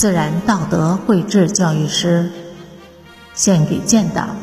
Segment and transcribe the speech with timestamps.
[0.00, 2.30] 自然道德绘制教育师，
[3.34, 4.34] 献给建党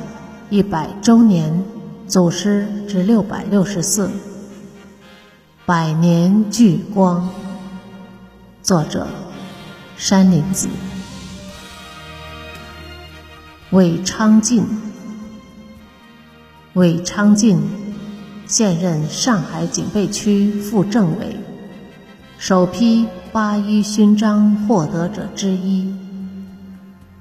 [0.51, 1.65] 一百周年
[2.07, 4.11] 祖师之六百六十四，
[5.65, 7.27] 百年聚光。
[8.61, 9.07] 作者：
[9.97, 10.67] 山林子。
[13.71, 14.63] 韦昌进，
[16.73, 17.59] 韦昌进
[18.45, 21.35] 现任上海警备区副政委，
[22.37, 23.05] 首批。
[23.33, 25.93] 八一勋章获得者之一，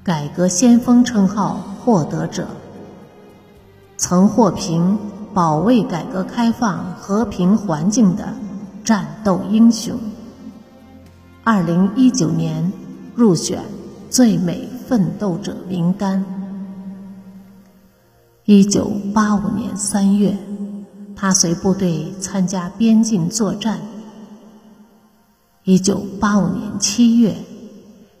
[0.03, 2.47] 改革先锋称号获得者，
[3.97, 4.97] 曾获评
[5.31, 8.33] 保卫改革开放和平环境的
[8.83, 9.95] 战斗英雄。
[11.43, 12.71] 二零一九年
[13.13, 13.61] 入选
[14.09, 16.25] 最美奋斗者名单。
[18.45, 20.35] 一九八五年三月，
[21.15, 23.79] 他随部队参加边境作战。
[25.67, 27.35] 一九八五年七月，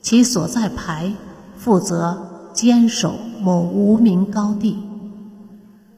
[0.01, 1.13] 其所在排
[1.55, 4.77] 负责坚守某无名高地。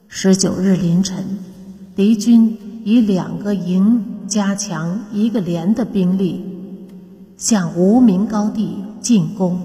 [0.06, 1.40] 十九日凌晨，
[1.96, 6.40] 敌军以两个营加强一个连的兵力，
[7.36, 9.58] 向无名高地进攻，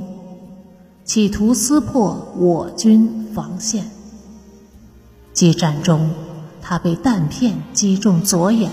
[1.03, 3.85] 企图撕破我军防线。
[5.33, 6.09] 激战中，
[6.63, 8.71] 他被弹片击中左眼，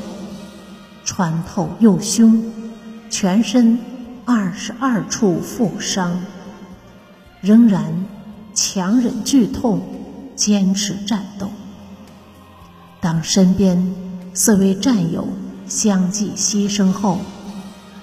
[1.04, 2.42] 穿透右胸。
[3.12, 3.78] 全身
[4.24, 6.18] 二十二处负伤，
[7.42, 8.06] 仍然
[8.54, 9.82] 强忍剧痛，
[10.34, 11.50] 坚持战斗。
[13.02, 13.94] 当身边
[14.32, 15.28] 四位战友
[15.68, 17.18] 相继牺牲后，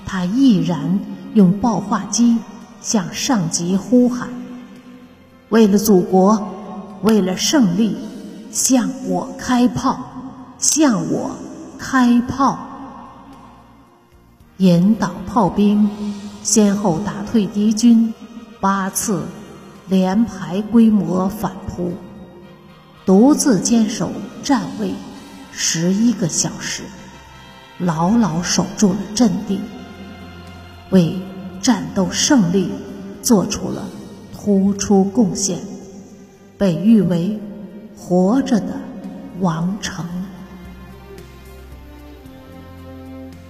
[0.05, 0.99] 他毅然
[1.33, 2.37] 用爆话机
[2.80, 4.30] 向上级呼喊
[5.49, 6.47] ：“为了祖国，
[7.02, 7.97] 为了胜利，
[8.52, 9.99] 向我开炮！
[10.59, 11.31] 向我
[11.80, 12.59] 开炮！”
[14.59, 15.89] 引导炮兵，
[16.43, 18.14] 先后打退敌军
[18.59, 19.23] 八次，
[19.87, 21.93] 连排规模反扑，
[23.05, 24.11] 独自坚守
[24.43, 24.93] 站位
[25.53, 26.83] 十一个小时，
[27.77, 29.61] 牢牢守住了阵地，
[30.89, 31.21] 为
[31.61, 32.70] 战斗胜利
[33.21, 33.86] 做出了
[34.33, 35.59] 突出贡献，
[36.58, 37.39] 被誉为
[37.95, 38.77] “活着的
[39.39, 40.05] 王成”。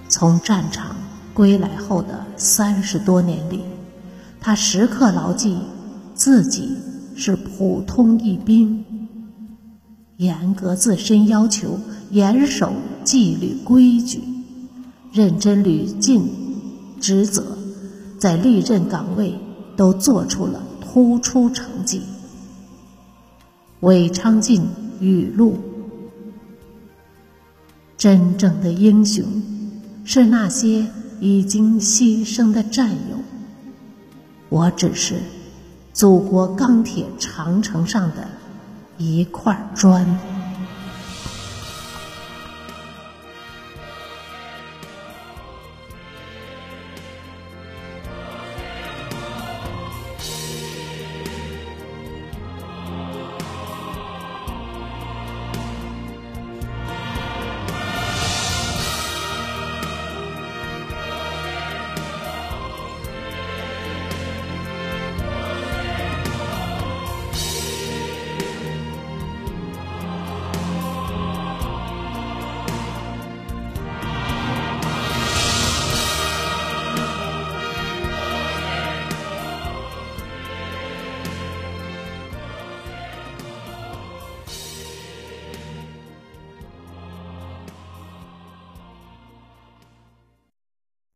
[0.08, 0.96] 从战场
[1.40, 3.62] 归来后的三十多年里，
[4.42, 5.56] 他时刻牢记
[6.12, 6.76] 自己
[7.16, 8.84] 是普通一兵，
[10.18, 11.80] 严格自身要求，
[12.10, 12.74] 严守
[13.04, 14.20] 纪律规矩，
[15.14, 16.28] 认真履尽
[17.00, 17.56] 职责，
[18.18, 19.34] 在历任岗位
[19.78, 22.02] 都做出了突出成绩。
[23.80, 24.68] 韦昌进
[25.00, 25.56] 语录：
[27.96, 29.24] 真正的英雄。
[30.02, 30.86] 是那些
[31.20, 33.18] 已经牺牲的战友，
[34.48, 35.16] 我只是
[35.92, 38.26] 祖国钢铁长城上的
[38.96, 40.18] 一块砖。